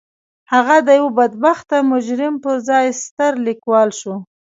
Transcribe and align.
هغه 0.53 0.75
د 0.87 0.89
يوه 0.99 1.11
بدبخته 1.19 1.75
مجرم 1.93 2.33
پر 2.43 2.55
ځای 2.67 2.85
ستر 3.03 3.31
ليکوال 3.47 3.89
شو. 3.99 4.15